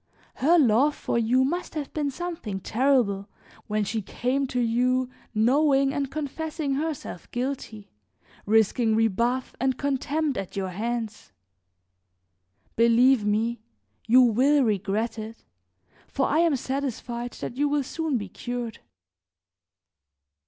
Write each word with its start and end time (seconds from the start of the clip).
Her 0.37 0.57
love 0.57 0.95
for 0.95 1.19
you 1.19 1.43
must 1.43 1.75
have 1.75 1.93
been 1.93 2.09
something 2.09 2.59
terrible 2.59 3.29
when 3.67 3.83
she 3.83 4.01
came 4.01 4.47
to 4.47 4.59
you 4.59 5.11
knowing 5.35 5.93
and 5.93 6.09
confessing 6.09 6.73
herself 6.73 7.29
guilty, 7.29 7.91
risking 8.47 8.95
rebuff 8.95 9.55
and 9.59 9.77
contempt 9.77 10.39
at 10.39 10.55
your 10.55 10.69
hands. 10.69 11.31
Believe 12.75 13.23
me, 13.25 13.61
you 14.07 14.23
will 14.23 14.63
regret 14.63 15.19
it, 15.19 15.43
for 16.07 16.25
I 16.27 16.39
am 16.39 16.55
satisfied 16.55 17.33
that 17.33 17.55
you 17.57 17.69
will 17.69 17.83
soon 17.83 18.17
be 18.17 18.27
cured." 18.27 18.79